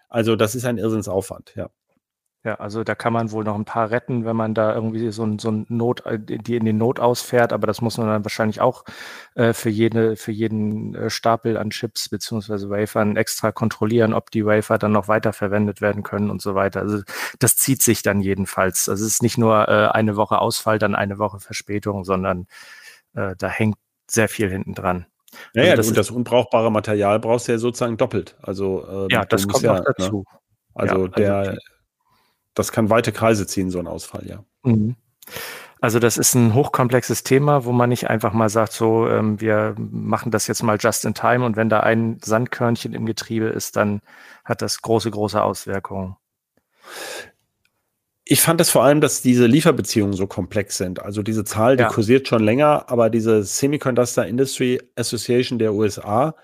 [0.10, 1.70] Also das ist ein Irrsinnsaufwand, ja.
[2.44, 5.24] Ja, also da kann man wohl noch ein paar retten, wenn man da irgendwie so
[5.24, 8.26] ein, so ein Not, äh, die in den Not ausfährt, aber das muss man dann
[8.26, 8.84] wahrscheinlich auch
[9.36, 14.44] äh, für jede, für jeden äh, Stapel an Chips beziehungsweise Wafern extra kontrollieren, ob die
[14.44, 16.80] Wafer dann noch weiterverwendet werden können und so weiter.
[16.82, 17.04] Also
[17.38, 18.90] das zieht sich dann jedenfalls.
[18.90, 22.48] Also es ist nicht nur äh, eine Woche Ausfall, dann eine Woche Verspätung, sondern
[23.14, 23.78] äh, da hängt
[24.10, 25.06] sehr viel hinten dran.
[25.54, 28.36] Ja, Also das und ist- das unbrauchbare Material brauchst du ja sozusagen doppelt.
[28.42, 30.26] Also ähm, Ja, das kommt ja, noch dazu.
[30.28, 30.40] Ne?
[30.74, 31.58] Also, Ja, also der,
[32.54, 34.44] das kann weite Kreise ziehen, so ein Ausfall, ja.
[34.64, 34.96] Mhm.
[35.80, 39.76] Also das ist ein hochkomplexes Thema, wo man nicht einfach mal sagt, so ähm, wir
[39.80, 43.78] machen das jetzt mal just in time und wenn da ein Sandkörnchen im Getriebe ist,
[43.78, 44.02] dann
[44.46, 46.18] hat das große, große Auswirkungen.
[48.24, 51.02] Ich fand es vor allem, dass diese Lieferbeziehungen so komplex sind.
[51.02, 51.90] Also diese Zahl, die Ja.
[51.90, 56.36] kursiert schon länger, aber diese Semiconductor Industry Association der USA,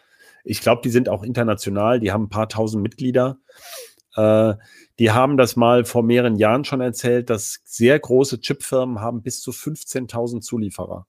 [0.43, 3.37] ich glaube, die sind auch international, die haben ein paar tausend Mitglieder.
[4.15, 4.55] Äh,
[4.99, 9.41] die haben das mal vor mehreren Jahren schon erzählt, dass sehr große Chipfirmen haben bis
[9.41, 11.05] zu 15.000 Zulieferer.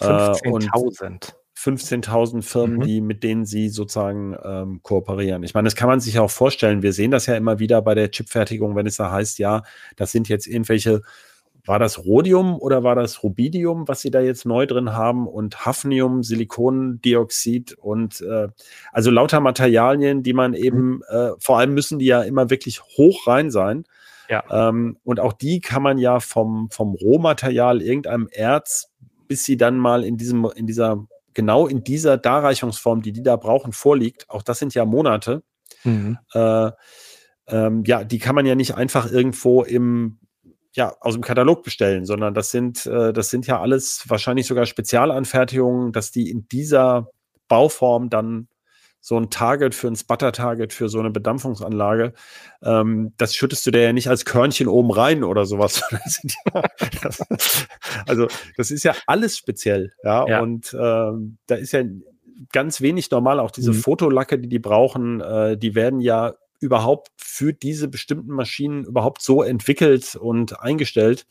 [0.00, 0.04] Äh,
[0.50, 1.34] und 15.000.
[1.56, 2.82] 15.000 Firmen, Mhm.
[2.82, 5.42] die, mit denen sie sozusagen ähm, kooperieren.
[5.42, 6.82] Ich meine, das kann man sich auch vorstellen.
[6.82, 9.64] Wir sehen das ja immer wieder bei der Chipfertigung, wenn es da heißt, ja,
[9.96, 11.02] das sind jetzt irgendwelche,
[11.68, 15.66] war das Rhodium oder war das Rubidium, was sie da jetzt neu drin haben und
[15.66, 18.48] Hafnium, Silikondioxid und äh,
[18.92, 23.26] also lauter Materialien, die man eben, äh, vor allem müssen die ja immer wirklich hoch
[23.26, 23.84] rein sein.
[24.28, 24.44] Ja.
[24.50, 28.90] Ähm, und auch die kann man ja vom, vom Rohmaterial, irgendeinem Erz,
[29.26, 33.36] bis sie dann mal in diesem, in dieser, genau in dieser Darreichungsform, die die da
[33.36, 34.28] brauchen, vorliegt.
[34.28, 35.42] Auch das sind ja Monate.
[35.84, 36.18] Mhm.
[36.32, 36.70] Äh,
[37.46, 40.18] ähm, ja, die kann man ja nicht einfach irgendwo im,
[40.78, 44.64] ja, aus dem Katalog bestellen, sondern das sind, äh, das sind ja alles wahrscheinlich sogar
[44.64, 47.10] Spezialanfertigungen, dass die in dieser
[47.48, 48.46] Bauform dann
[49.00, 52.12] so ein Target für ein Sputter-Target für so eine Bedampfungsanlage,
[52.62, 55.82] ähm, das schüttest du dir ja nicht als Körnchen oben rein oder sowas.
[58.06, 60.26] Also das ist ja alles speziell, ja.
[60.28, 60.40] Ja.
[60.40, 61.82] Und ähm, da ist ja
[62.52, 63.40] ganz wenig normal.
[63.40, 63.76] Auch diese Mhm.
[63.76, 69.42] Fotolacke, die die brauchen, äh, die werden ja überhaupt für diese bestimmten Maschinen überhaupt so
[69.42, 71.26] entwickelt und eingestellt.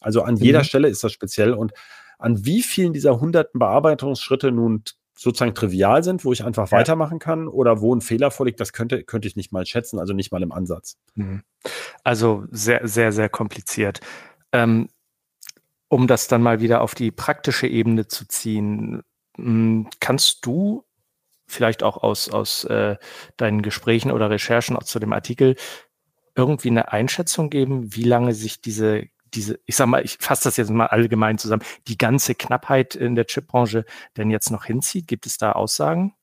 [0.00, 0.64] Also an jeder Mhm.
[0.64, 1.52] Stelle ist das speziell.
[1.52, 1.72] Und
[2.18, 4.82] an wie vielen dieser hunderten Bearbeitungsschritte nun
[5.16, 6.78] sozusagen trivial sind, wo ich einfach Ja.
[6.78, 10.12] weitermachen kann oder wo ein Fehler vorliegt, das könnte, könnte ich nicht mal schätzen, also
[10.12, 10.96] nicht mal im Ansatz.
[11.14, 11.42] Mhm.
[12.02, 14.00] Also sehr, sehr, sehr kompliziert.
[14.52, 14.88] Ähm,
[15.88, 19.02] um das dann mal wieder auf die praktische Ebene zu ziehen,
[19.36, 20.84] mh, kannst du
[21.46, 22.96] vielleicht auch aus, aus äh,
[23.36, 25.56] deinen Gesprächen oder Recherchen auch zu dem Artikel
[26.36, 29.04] irgendwie eine Einschätzung geben, wie lange sich diese,
[29.34, 33.14] diese, ich sag mal, ich fasse das jetzt mal allgemein zusammen, die ganze Knappheit in
[33.14, 33.84] der Chipbranche
[34.16, 35.06] denn jetzt noch hinzieht?
[35.06, 36.14] Gibt es da Aussagen?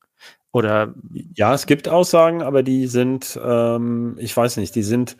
[0.52, 0.94] Oder
[1.34, 5.16] Ja, es gibt Aussagen, aber die sind, ähm, ich weiß nicht, die sind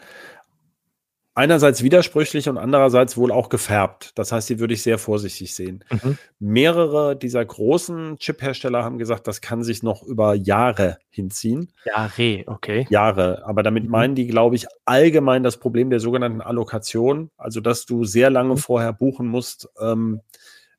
[1.35, 4.13] einerseits widersprüchlich und andererseits wohl auch gefärbt.
[4.19, 5.85] Das heißt, die würde ich sehr vorsichtig sehen.
[5.91, 6.19] Mhm.
[6.39, 11.73] Mehrere dieser großen Chip-Hersteller haben gesagt, das kann sich noch über Jahre hinziehen.
[11.85, 12.87] ja, Re, okay.
[12.91, 13.43] Jahre.
[13.47, 13.91] Aber damit Mhm.
[13.91, 17.31] meinen die, glaube ich, allgemein das Problem der sogenannten Allokation.
[17.37, 18.59] Also, dass du sehr lange Mhm.
[18.59, 20.21] vorher buchen musst, ähm,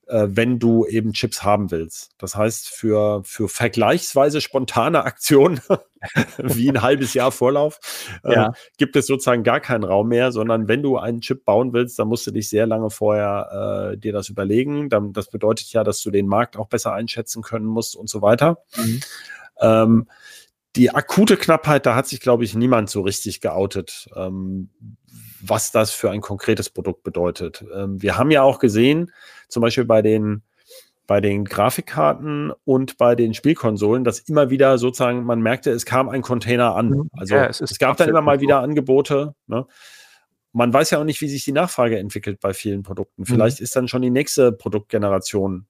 [0.08, 2.12] äh, wenn du eben Chips haben willst.
[2.18, 5.62] Das heißt, für, für vergleichsweise spontane Aktionen,
[6.38, 7.80] wie ein halbes Jahr Vorlauf,
[8.24, 8.54] äh, Ja.
[8.78, 12.08] gibt es sozusagen gar keinen Raum mehr, sondern wenn du einen Chip bauen willst, dann
[12.08, 14.89] musst du dich sehr lange vorher äh, dir das überlegen.
[14.89, 18.22] Dann, das bedeutet ja, dass du den Markt auch besser einschätzen können musst und so
[18.22, 18.58] weiter.
[18.76, 19.00] Mhm.
[19.62, 20.08] Ähm,
[20.76, 24.72] die akute Knappheit, da hat sich, glaube ich, niemand so richtig geoutet, ähm,
[25.39, 27.63] was das für ein konkretes Produkt bedeutet.
[27.74, 29.12] Ähm, wir haben ja auch gesehen,
[29.54, 30.44] zum Beispiel bei den,
[31.08, 36.10] bei den Grafikkarten und bei den Spielkonsolen, dass immer wieder sozusagen, man merkte, es kam
[36.10, 36.89] ein Container an.
[36.89, 37.10] Mhm.
[37.13, 39.36] Also Ja, es es, gab dann immer mal wieder Angebote.
[39.48, 39.66] Ne?
[40.52, 43.26] Man weiß ja auch nicht, wie sich die Nachfrage entwickelt bei vielen Produkten.
[43.26, 45.68] Vielleicht ist dann schon die nächste Produktgeneration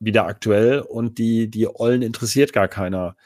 [0.00, 3.16] wieder aktuell und die, die Ollen interessiert gar keiner.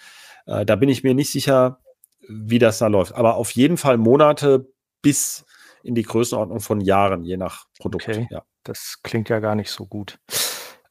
[0.47, 1.81] Äh, da bin ich mir nicht sicher,
[2.29, 3.15] wie das da läuft.
[3.15, 4.69] Aber auf jeden Fall Monate
[5.03, 5.45] bis
[5.83, 8.09] in die Größenordnung von Jahren, je nach Produkt.
[8.09, 8.29] Okay.
[8.31, 8.43] Ja.
[8.69, 10.19] Das klingt ja gar nicht so gut.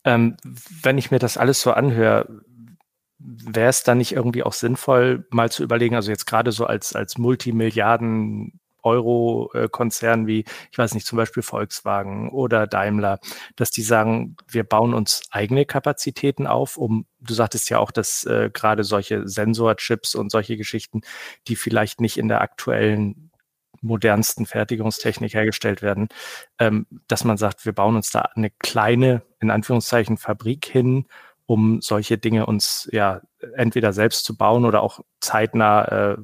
[0.04, 0.36] Ähm,
[0.82, 2.28] wenn ich mir das alles so anhöre,
[3.20, 6.96] wäre es dann nicht irgendwie auch sinnvoll, mal zu überlegen, also jetzt gerade so als,
[6.96, 13.20] als Multimilliarden Euro-Konzern wie, ich weiß nicht, zum Beispiel Volkswagen oder Daimler,
[13.56, 18.24] dass die sagen, wir bauen uns eigene Kapazitäten auf, um, du sagtest ja auch, dass
[18.24, 21.02] äh, gerade solche Sensorchips und solche Geschichten,
[21.48, 23.30] die vielleicht nicht in der aktuellen
[23.82, 26.08] modernsten Fertigungstechnik hergestellt werden,
[26.60, 31.06] ähm, dass man sagt, wir bauen uns da eine kleine, in Anführungszeichen, Fabrik hin,
[31.46, 33.22] um solche Dinge uns ja
[33.56, 36.18] entweder selbst zu bauen oder auch zeitnah äh,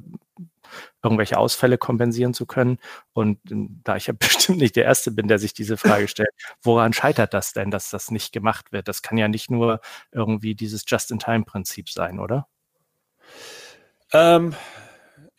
[1.03, 2.77] irgendwelche Ausfälle kompensieren zu können.
[3.13, 6.29] Und ähm, da ich ja bestimmt nicht der Erste bin, der sich diese Frage stellt,
[6.61, 8.87] woran scheitert das denn, dass das nicht gemacht wird?
[8.87, 9.79] Das kann ja nicht nur
[10.11, 12.47] irgendwie dieses Just-in-Time-Prinzip sein, oder?
[14.11, 14.55] Ähm,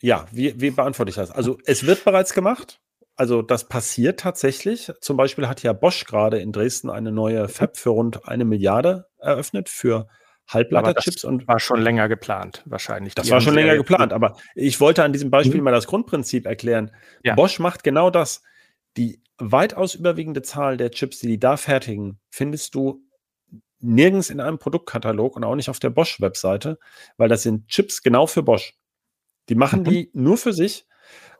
[0.01, 1.31] ja, wie, wie beantworte ich das?
[1.31, 2.79] Also es wird bereits gemacht.
[3.15, 4.91] Also das passiert tatsächlich.
[4.99, 9.07] Zum Beispiel hat ja Bosch gerade in Dresden eine neue Fab für rund eine Milliarde
[9.19, 10.07] eröffnet für
[10.47, 13.15] Halbleiterchips und war schon länger geplant, wahrscheinlich.
[13.15, 15.63] Das war schon länger geplant, aber ich wollte an diesem Beispiel Mhm.
[15.63, 16.91] mal das Grundprinzip erklären.
[17.23, 17.35] Ja.
[17.35, 18.43] Bosch macht genau das.
[18.97, 23.01] Die weitaus überwiegende Zahl der Chips, die die da fertigen, findest du
[23.79, 26.79] nirgends in einem Produktkatalog und auch nicht auf der Bosch-Webseite,
[27.17, 28.73] weil das sind Chips genau für Bosch.
[29.49, 29.85] Die machen Mhm.
[29.85, 30.85] die nur für sich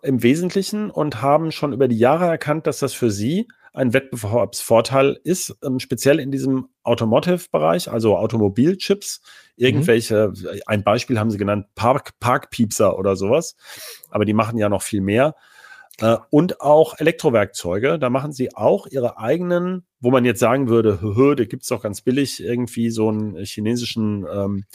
[0.02, 5.20] im Wesentlichen und haben schon über die Jahre erkannt, dass das für sie ein Wettbewerbsvorteil
[5.24, 9.22] ist, ähm, speziell in diesem Automotive-Bereich, also Automobilchips,
[9.58, 10.32] irgendwelche,
[10.66, 13.56] ein Beispiel haben sie genannt, Park, Parkpiepser oder sowas,
[14.10, 15.36] aber die machen ja noch viel mehr.
[16.00, 21.02] Äh, und auch Elektrowerkzeuge, da machen sie auch ihre eigenen, wo man jetzt sagen würde,
[21.02, 24.66] hö, da gibt's doch ganz billig irgendwie so einen chinesischen, ähm,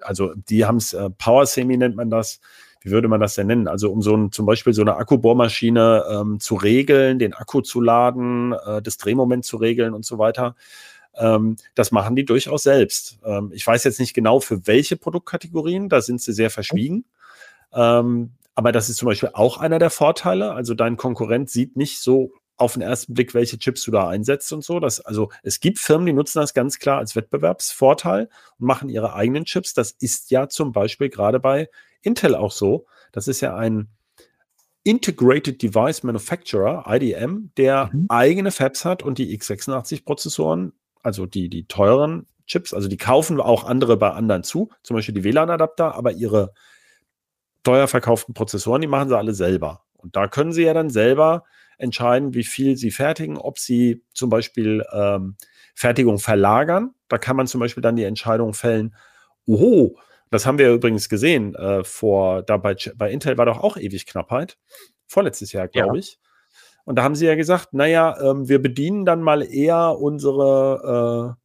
[0.00, 2.40] also die haben's äh, Power Semi nennt man das,
[2.80, 3.68] wie würde man das denn nennen?
[3.68, 7.80] Also um so ein, zum Beispiel so eine Akkubohrmaschine ähm, zu regeln, den Akku zu
[7.80, 10.56] laden, äh, das Drehmoment zu regeln und so weiter.
[11.14, 13.18] Ähm, das machen die durchaus selbst.
[13.24, 17.04] Ähm, ich weiß jetzt nicht genau für welche Produktkategorien, da sind sie sehr verschwiegen.
[17.72, 20.52] Ähm, aber das ist zum Beispiel auch einer der Vorteile.
[20.52, 24.52] Also dein Konkurrent sieht nicht so auf den ersten Blick, welche Chips du da einsetzt
[24.52, 24.80] und so.
[24.80, 29.14] Das, also es gibt Firmen, die nutzen das ganz klar als Wettbewerbsvorteil und machen ihre
[29.14, 29.72] eigenen Chips.
[29.72, 31.70] Das ist ja zum Beispiel gerade bei
[32.02, 32.86] Intel auch so.
[33.12, 33.88] Das ist ja ein
[34.82, 38.06] Integrated Device Manufacturer, IDM, der Mhm.
[38.08, 43.64] eigene Fabs hat und die x86-Prozessoren, also die, die teuren Chips, also die kaufen auch
[43.64, 46.52] andere bei anderen zu, zum Beispiel die WLAN-Adapter, aber ihre
[47.62, 49.84] teuer verkauften Prozessoren, die machen sie alle selber.
[49.96, 51.44] Und da können sie ja dann selber
[51.76, 55.36] entscheiden, wie viel sie fertigen, ob sie zum Beispiel ähm,
[55.74, 56.94] Fertigung verlagern.
[57.08, 58.94] Da kann man zum Beispiel dann die Entscheidung fällen,
[59.46, 59.96] oho,
[60.30, 64.06] das haben wir übrigens gesehen äh, vor, da bei, bei Intel war doch auch ewig
[64.06, 64.56] Knappheit.
[65.06, 66.00] Vorletztes Jahr, glaube ja.
[66.00, 66.18] ich.
[66.84, 71.36] Und da haben sie ja gesagt, naja, ähm, wir bedienen dann mal eher unsere,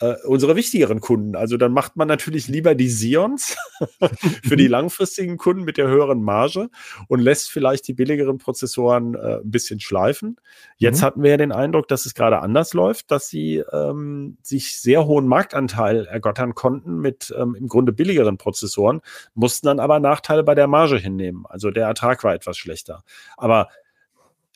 [0.00, 1.36] äh, unsere wichtigeren Kunden.
[1.36, 3.56] Also dann macht man natürlich lieber die Sions
[4.44, 6.68] für die langfristigen Kunden mit der höheren Marge
[7.08, 10.36] und lässt vielleicht die billigeren Prozessoren äh, ein bisschen schleifen.
[10.76, 11.04] Jetzt mhm.
[11.04, 15.06] hatten wir ja den Eindruck, dass es gerade anders läuft, dass sie ähm, sich sehr
[15.06, 19.00] hohen Marktanteil ergottern konnten mit ähm, im Grunde billigeren Prozessoren,
[19.34, 21.44] mussten dann aber Nachteile bei der Marge hinnehmen.
[21.48, 23.02] Also der Ertrag war etwas schlechter.
[23.38, 23.68] Aber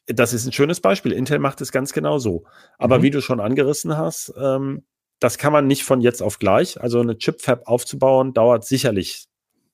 [0.06, 1.12] das ist ein schönes Beispiel.
[1.12, 2.44] Intel macht es ganz genau so.
[2.78, 3.02] Aber mhm.
[3.04, 4.82] wie du schon angerissen hast, ähm,
[5.20, 6.80] das kann man nicht von jetzt auf gleich.
[6.80, 9.26] Also eine Chip-Fab aufzubauen, dauert sicherlich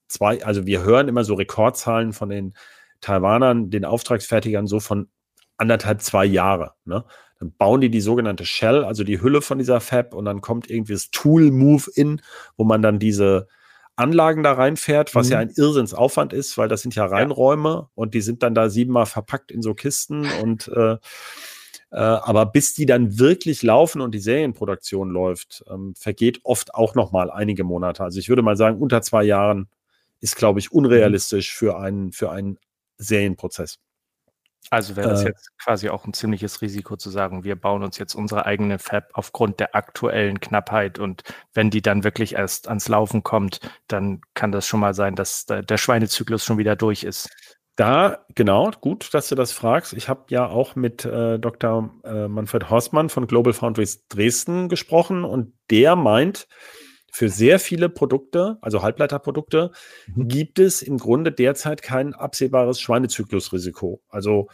[0.08, 2.54] zwei, also wir hören immer so Rekordzahlen von den
[3.00, 5.08] Taiwanern, den Auftragsfertigern so von
[5.56, 6.72] anderthalb, zwei Jahre.
[6.84, 7.04] Ne?
[7.38, 10.68] Dann bauen die die sogenannte Shell, also die Hülle von dieser Fab und dann kommt
[10.68, 12.20] irgendwie das Tool Move-In,
[12.56, 13.46] wo man dann diese
[13.94, 15.32] Anlagen da reinfährt, was mhm.
[15.32, 17.90] ja ein Irrsinnsaufwand ist, weil das sind ja Reinräume ja.
[17.94, 20.96] und die sind dann da siebenmal verpackt in so Kisten und äh,
[21.90, 26.94] äh, aber bis die dann wirklich laufen und die Serienproduktion läuft, ähm, vergeht oft auch
[26.94, 28.02] noch mal einige Monate.
[28.02, 29.68] Also ich würde mal sagen, unter zwei Jahren
[30.20, 32.58] ist, glaube ich, unrealistisch für einen für einen
[32.98, 33.78] Serienprozess.
[34.70, 37.98] Also wäre das äh, jetzt quasi auch ein ziemliches Risiko zu sagen, wir bauen uns
[37.98, 41.22] jetzt unsere eigene Fab aufgrund der aktuellen Knappheit und
[41.54, 45.46] wenn die dann wirklich erst ans Laufen kommt, dann kann das schon mal sein, dass
[45.46, 47.30] der Schweinezyklus schon wieder durch ist.
[47.76, 49.92] Da, genau, gut, dass du das fragst.
[49.92, 51.90] Ich habe ja auch mit äh, Dr.
[52.04, 56.48] Äh, Manfred Horstmann von Global Foundries Dresden gesprochen und der meint,
[57.16, 59.70] für sehr viele Produkte, also Halbleiterprodukte,
[60.14, 60.28] mhm.
[60.28, 64.02] gibt es im Grunde derzeit kein absehbares Schweinezyklusrisiko.
[64.10, 64.48] Also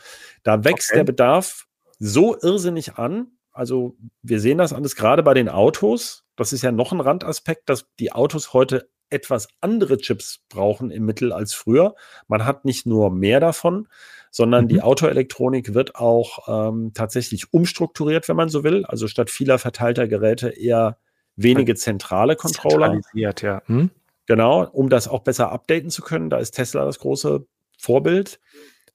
[0.45, 0.99] da wächst okay.
[0.99, 1.67] der Bedarf
[1.99, 3.33] so irrsinnig an.
[3.51, 6.25] Also wir sehen das alles gerade bei den Autos.
[6.37, 11.05] Das ist ja noch ein Randaspekt, dass die Autos heute etwas andere Chips brauchen im
[11.05, 11.95] Mittel als früher.
[12.29, 13.89] Man hat nicht nur mehr davon,
[14.31, 14.69] sondern mhm.
[14.69, 18.85] die Autoelektronik wird auch ähm, tatsächlich umstrukturiert, wenn man so will.
[18.87, 20.99] Also statt vieler verteilter Geräte eher
[21.37, 23.01] wenige zentrale Controller.
[23.43, 23.63] ja.
[23.67, 23.91] Hm?
[24.27, 26.31] Genau, um das auch besser updaten zu können.
[26.31, 27.45] Da ist Tesla das große
[27.79, 28.41] Vorbild.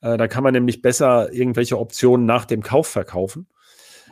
[0.01, 3.47] Äh, da kann man nämlich besser irgendwelche Optionen nach dem Kauf verkaufen.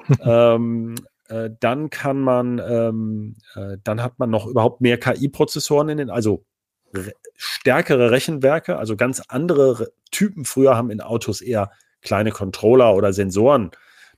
[0.21, 0.95] ähm,
[1.29, 6.09] äh, dann kann man, ähm, äh, dann hat man noch überhaupt mehr KI-Prozessoren in den,
[6.09, 6.45] also
[6.93, 10.45] re stärkere Rechenwerke, also ganz andere Typen.
[10.45, 13.71] Früher haben in Autos eher kleine Controller oder Sensoren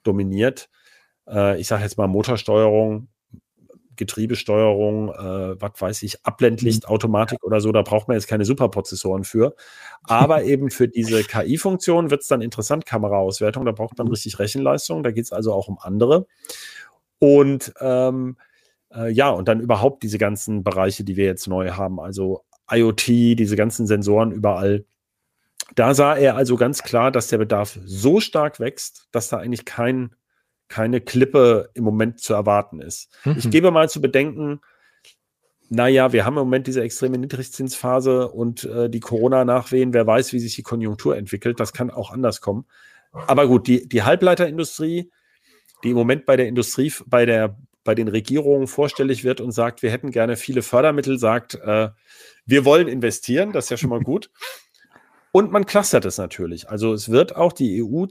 [0.04, 0.70] dominiert.
[1.28, 3.08] Äh, ich sage jetzt mal Motorsteuerung,
[3.98, 9.56] Getriebesteuerung, äh, was weiß ich, Abblendlichtautomatik oder so, da braucht man jetzt keine Superprozessoren für.
[10.04, 14.13] Aber eben für diese KI-Funktion wird es dann interessant, Kameraauswertung, da braucht man mhm.
[14.13, 16.28] richtig Rechenleistung, da geht es also auch um andere.
[17.19, 18.38] Und ähm,
[18.93, 23.08] äh, ja, und dann überhaupt diese ganzen Bereiche, die wir jetzt neu haben, also IoT,
[23.08, 24.86] diese ganzen Sensoren überall.
[25.75, 29.65] Da sah er also ganz klar, dass der Bedarf so stark wächst, dass da eigentlich
[29.65, 30.15] kein
[30.69, 33.10] keine Klippe im Moment zu erwarten ist.
[33.23, 33.36] Mhm.
[33.38, 34.60] Ich gebe mal zu bedenken,
[35.69, 40.39] naja, wir haben im Moment diese extreme Niedrigzinsphase und äh, die Corona-Nachwehen, wer weiß, wie
[40.39, 42.65] sich die Konjunktur entwickelt, das kann auch anders kommen.
[43.12, 45.12] Aber gut, die, die Halbleiterindustrie,
[45.83, 49.81] die im Moment bei der Industrie, bei der bei den Regierungen vorstellig wird und sagt,
[49.81, 51.87] wir hätten gerne viele Fördermittel, sagt, äh,
[52.45, 54.29] wir wollen investieren, das ist ja schon mal gut.
[55.31, 56.67] Und man clustert es natürlich.
[56.67, 58.07] Also es wird auch die EU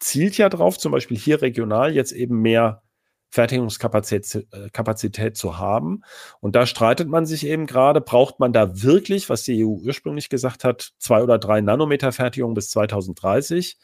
[0.00, 2.82] zielt ja drauf, zum Beispiel hier regional jetzt eben mehr
[3.30, 6.02] Fertigungskapazität äh, Kapazität zu haben.
[6.40, 10.28] Und da streitet man sich eben gerade, braucht man da wirklich, was die EU ursprünglich
[10.28, 13.78] gesagt hat, zwei oder drei Nanometer Fertigung bis 2030?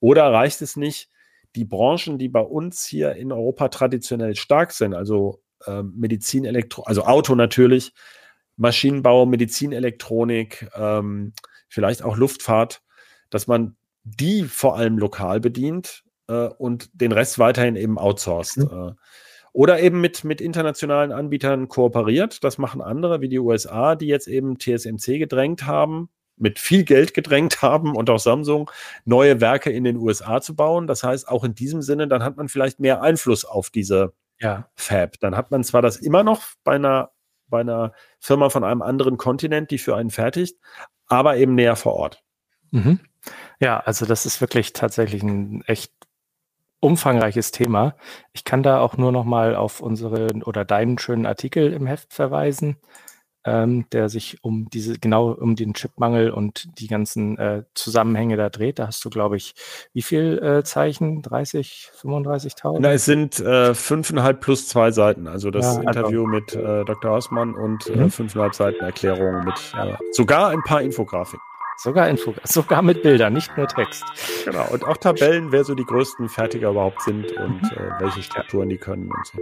[0.00, 1.08] Oder reicht es nicht,
[1.56, 6.82] die Branchen, die bei uns hier in Europa traditionell stark sind, also äh, Medizin, Elektro,
[6.82, 7.92] also Auto natürlich,
[8.56, 11.32] Maschinenbau, Medizinelektronik, ähm,
[11.68, 12.82] vielleicht auch Luftfahrt,
[13.30, 18.58] dass man die vor allem lokal bedient äh, und den Rest weiterhin eben outsourced.
[18.58, 18.88] Mhm.
[18.88, 18.92] Äh,
[19.52, 22.44] oder eben mit, mit internationalen Anbietern kooperiert.
[22.44, 26.08] Das machen andere wie die USA, die jetzt eben TSMC gedrängt haben,
[26.40, 28.70] mit viel Geld gedrängt haben und auch Samsung,
[29.04, 30.86] neue Werke in den USA zu bauen.
[30.86, 34.68] Das heißt, auch in diesem Sinne, dann hat man vielleicht mehr Einfluss auf diese ja.
[34.74, 35.20] Fab.
[35.20, 37.10] Dann hat man zwar das immer noch bei einer,
[37.48, 40.58] bei einer Firma von einem anderen Kontinent, die für einen fertigt,
[41.06, 42.22] aber eben näher vor Ort.
[42.70, 43.00] Mhm.
[43.60, 45.92] Ja, also das ist wirklich tatsächlich ein echt
[46.80, 47.94] umfangreiches Thema.
[48.32, 52.14] Ich kann da auch nur noch mal auf unseren oder deinen schönen Artikel im Heft
[52.14, 52.78] verweisen.
[53.44, 58.50] Ähm, der sich um diese, genau um den Chipmangel und die ganzen äh, Zusammenhänge da
[58.50, 58.78] dreht.
[58.78, 59.54] Da hast du, glaube ich,
[59.94, 61.22] wie viel äh, Zeichen?
[61.22, 62.78] 30, 35.000?
[62.80, 65.26] Na, es sind äh, fünfeinhalb plus zwei Seiten.
[65.26, 67.12] Also das Ja, also- Interview mit äh, Dr.
[67.12, 68.10] Hausmann und äh, Mhm.
[68.10, 71.40] fünfeinhalb Seiten Erklärung mit äh, sogar ein paar Infografiken.
[71.82, 74.04] Sogar Info, sogar mit Bildern, nicht nur Text.
[74.44, 74.66] Genau.
[74.70, 78.76] Und auch Tabellen, wer so die größten Fertiger überhaupt sind und äh, welche Strukturen die
[78.76, 79.38] können und so.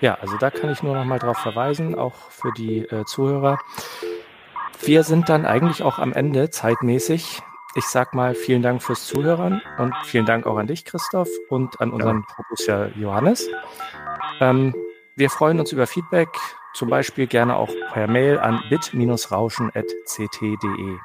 [0.00, 3.58] Ja, also da kann ich nur noch mal drauf verweisen, auch für die äh, Zuhörer.
[4.84, 7.40] Wir sind dann eigentlich auch am Ende zeitmäßig.
[7.74, 11.80] Ich sag mal vielen Dank fürs Zuhören und vielen Dank auch an dich, Christoph, und
[11.80, 13.48] an unseren Producer Johannes.
[14.40, 14.74] Ähm,
[15.16, 16.28] wir freuen uns über Feedback,
[16.74, 20.96] zum Beispiel gerne auch per Mail an bit-rauschen.ct.de.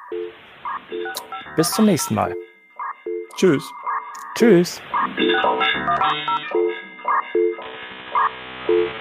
[1.55, 2.36] Bis zum nächsten Mal.
[3.36, 3.72] Tschüss.
[4.36, 4.82] Tschüss.
[8.68, 8.91] Thank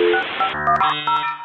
[0.00, 1.37] you.